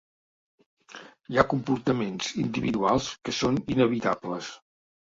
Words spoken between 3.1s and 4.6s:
que són inevitables.